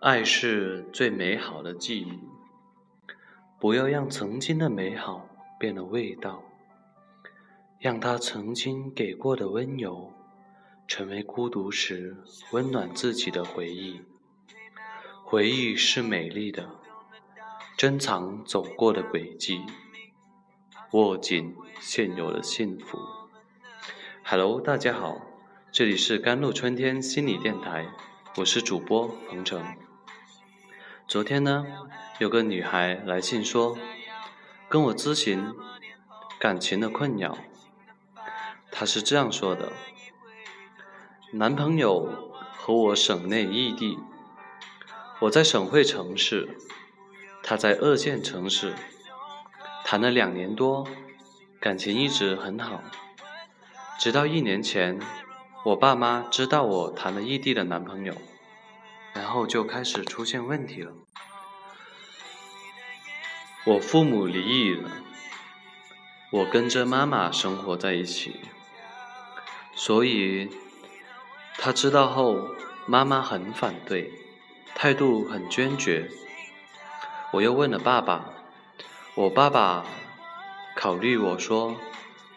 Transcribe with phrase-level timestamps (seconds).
[0.00, 2.18] 爱是最美好的记忆，
[3.58, 6.42] 不要让曾经的美好变了味道，
[7.78, 10.10] 让他曾经给过的温柔，
[10.88, 12.16] 成为孤独时
[12.52, 14.00] 温暖自己的回忆。
[15.22, 16.70] 回忆是美丽的，
[17.76, 19.60] 珍藏走过的轨迹，
[20.92, 22.98] 握紧现有的幸福。
[24.24, 25.20] Hello，大家好，
[25.70, 27.86] 这里是甘露春天心理电台，
[28.38, 29.62] 我是主播鹏程。
[31.10, 31.66] 昨天呢，
[32.20, 33.76] 有个女孩来信说，
[34.68, 35.44] 跟我咨询
[36.38, 37.36] 感情的困扰。
[38.70, 39.72] 她是这样说的：
[41.32, 43.98] 男朋友和我省内异地，
[45.22, 46.56] 我在省会城市，
[47.42, 48.72] 他在二线城市，
[49.84, 50.86] 谈了两年多，
[51.58, 52.84] 感情一直很好。
[53.98, 55.00] 直到一年前，
[55.64, 58.14] 我爸妈知道我谈了异地的男朋友。
[59.14, 60.92] 然后就开始出现问题了。
[63.66, 64.90] 我父母离异了，
[66.30, 68.40] 我跟着妈妈生活在一起，
[69.74, 70.48] 所以
[71.58, 72.48] 他知道后，
[72.86, 74.10] 妈妈很反对，
[74.74, 76.10] 态度很坚决。
[77.32, 78.32] 我又问了爸爸，
[79.14, 79.84] 我爸爸
[80.74, 81.76] 考虑我说，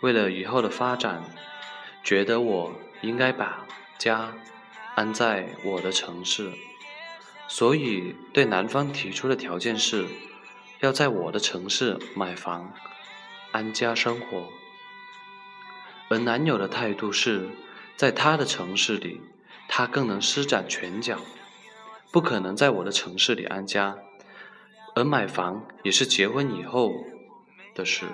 [0.00, 1.22] 为了以后的发展，
[2.02, 3.66] 觉得我应该把
[3.98, 4.32] 家。
[4.96, 6.52] 安在我的城市，
[7.48, 10.06] 所以对男方提出的条件是，
[10.80, 12.74] 要在我的城市买房，
[13.52, 14.48] 安家生活。
[16.10, 17.48] 而男友的态度是，
[17.96, 19.22] 在他的城市里，
[19.68, 21.18] 他更能施展拳脚，
[22.10, 23.96] 不可能在我的城市里安家。
[24.96, 26.92] 而买房也是结婚以后
[27.74, 28.06] 的事。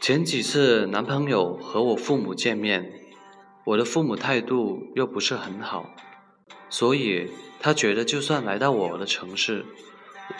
[0.00, 2.99] 前几次男朋友和我父母见面。
[3.64, 5.90] 我的父母态度又不是很好，
[6.68, 7.30] 所以
[7.60, 9.64] 他觉得就算来到我的城市，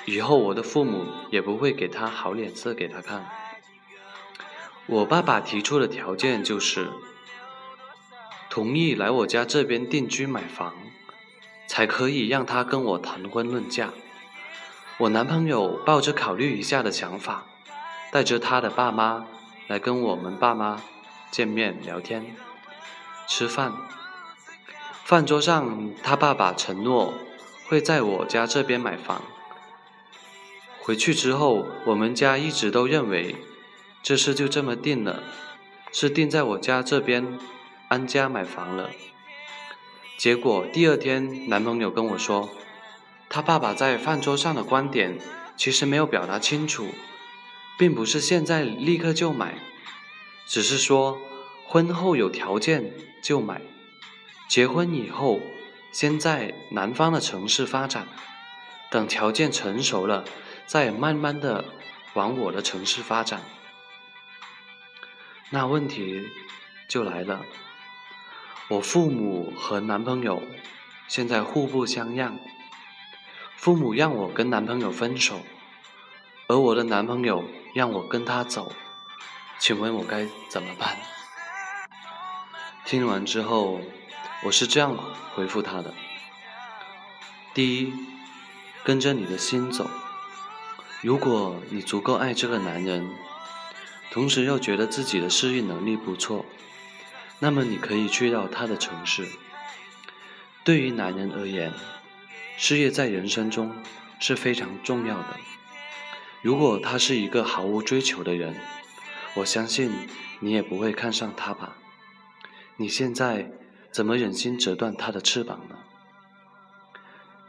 [0.06, 3.28] 以后我的父母也不会给他好脸色给他看。
[4.86, 6.88] 我爸爸提出的条件就是，
[8.48, 10.74] 同意来我家这边定居买房，
[11.68, 13.90] 才可以让他跟我谈婚论嫁。
[14.98, 17.44] 我男朋友抱着考虑一下的想法，
[18.10, 19.26] 带着他的爸妈
[19.68, 20.82] 来跟我们爸妈
[21.30, 22.34] 见面聊天。
[23.30, 23.72] 吃饭，
[25.04, 27.14] 饭桌上，他爸爸承诺
[27.68, 29.22] 会在我家这边买房。
[30.80, 33.36] 回去之后，我们家一直都认为
[34.02, 35.22] 这事就这么定了，
[35.92, 37.38] 是定在我家这边
[37.86, 38.90] 安家买房了。
[40.18, 42.50] 结果第二天，男朋友跟我说，
[43.28, 45.16] 他爸爸在饭桌上的观点
[45.56, 46.88] 其实没有表达清楚，
[47.78, 49.54] 并不是现在立刻就买，
[50.48, 51.16] 只是说。
[51.72, 52.92] 婚后有条件
[53.22, 53.62] 就买，
[54.48, 55.40] 结婚以后
[55.92, 58.08] 先在南方的城市发展，
[58.90, 60.24] 等条件成熟了，
[60.66, 61.64] 再慢慢的
[62.14, 63.40] 往我的城市发展。
[65.50, 66.28] 那问题
[66.88, 67.44] 就来了，
[68.66, 70.42] 我父母和男朋友
[71.06, 72.36] 现在互不相让，
[73.54, 75.38] 父母让我跟男朋友分手，
[76.48, 77.44] 而我的男朋友
[77.76, 78.72] 让我跟他走，
[79.60, 80.98] 请问我该怎么办？
[82.86, 83.80] 听完之后，
[84.44, 84.96] 我是这样
[85.34, 85.94] 回复他的：
[87.54, 87.92] 第一，
[88.82, 89.88] 跟着你的心走。
[91.02, 93.08] 如果你足够爱这个男人，
[94.10, 96.44] 同时又觉得自己的适应能力不错，
[97.38, 99.28] 那么你可以去到他的城市。
[100.64, 101.72] 对于男人而言，
[102.56, 103.74] 事业在人生中
[104.18, 105.36] 是非常重要的。
[106.42, 108.56] 如果他是一个毫无追求的人，
[109.34, 109.92] 我相信
[110.40, 111.76] 你也不会看上他吧。
[112.80, 113.52] 你现在
[113.92, 115.76] 怎么忍心折断他的翅膀呢？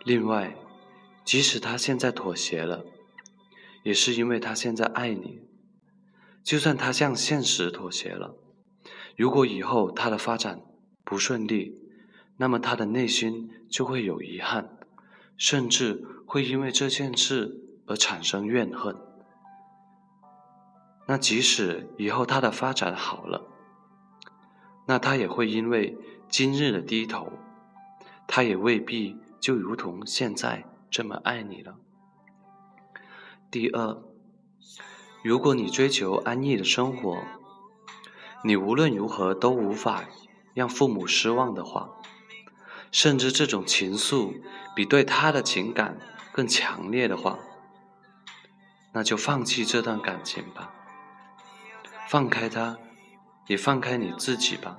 [0.04, 0.58] 另外，
[1.24, 2.84] 即使他现在妥协了，
[3.82, 5.40] 也是因为他现在爱你。
[6.44, 8.36] 就算他向现实妥协了，
[9.16, 10.60] 如果以后他的发展
[11.06, 11.80] 不顺利，
[12.36, 14.78] 那么他的内心就会有遗憾，
[15.38, 17.58] 甚至会因为这件事
[17.88, 18.94] 而产生怨恨。
[21.08, 23.48] 那即使以后他的发展好了，
[24.92, 25.98] 那他也会因为
[26.28, 27.32] 今日的低头，
[28.28, 31.78] 他也未必就如同现在这么爱你了。
[33.50, 34.02] 第二，
[35.24, 37.24] 如果你追求安逸的生活，
[38.44, 40.04] 你无论如何都无法
[40.54, 41.92] 让父母失望的话，
[42.92, 44.42] 甚至这种情愫
[44.76, 45.98] 比对他的情感
[46.34, 47.40] 更强烈的话，
[48.92, 50.74] 那就放弃这段感情吧，
[52.10, 52.78] 放开他。
[53.48, 54.78] 也放开你自己吧。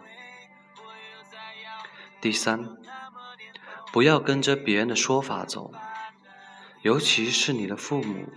[2.20, 2.76] 第三，
[3.92, 5.72] 不要跟着别人的说法走，
[6.82, 8.28] 尤其是你的父母。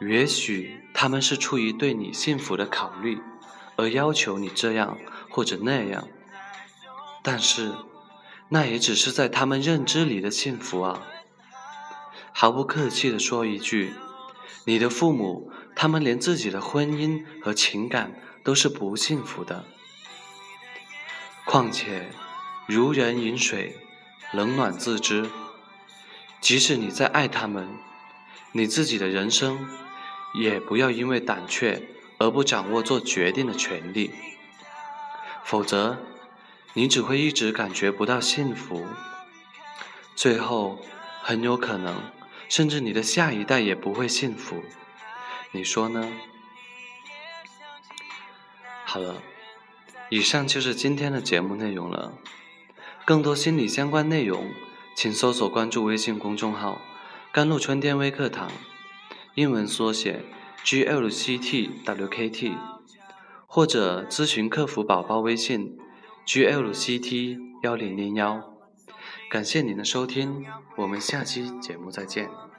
[0.00, 3.22] 也许他们是出于对你幸福的考虑，
[3.76, 4.98] 而要求你这样
[5.30, 6.08] 或者那样，
[7.22, 7.72] 但是
[8.48, 11.02] 那也只是在他们认知里的幸福啊。
[12.32, 13.94] 毫不客气地说一句，
[14.66, 19.64] 你的父母，他们连自己的婚姻和情感都是不幸福的。
[21.44, 22.10] 况且，
[22.66, 23.76] 如人饮水，
[24.32, 25.30] 冷暖自知。
[26.40, 27.68] 即使你再爱他们，
[28.52, 29.68] 你自己的人生。
[30.34, 34.10] 也不要因为胆怯而不掌握做决定的权利，
[35.44, 35.98] 否则
[36.72, 38.86] 你只会一直感觉不到幸福，
[40.16, 40.78] 最后
[41.20, 42.02] 很有可能
[42.48, 44.64] 甚至你的下一代也不会幸福，
[45.52, 46.08] 你说呢？
[48.84, 49.22] 好了，
[50.10, 52.14] 以上就是今天的节目内容了。
[53.04, 54.50] 更多心理相关内容，
[54.96, 56.80] 请搜索关注微信公众号
[57.32, 58.50] “甘露春天微课堂”。
[59.34, 60.24] 英文缩写
[60.64, 62.56] GLCTWKT，
[63.46, 65.78] 或者咨询客服宝宝微信
[66.26, 68.54] GLCT 幺零零幺。
[69.30, 70.46] 感谢您的收听，
[70.76, 72.51] 我们下期节目再见。